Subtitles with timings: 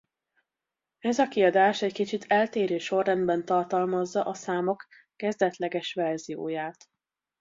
[0.99, 6.87] Ez a kiadás egy kicsit eltérő sorrendben tartalmazza a számok kezdetleges verzióját.